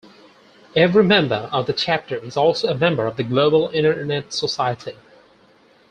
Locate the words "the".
1.67-1.73, 3.17-3.23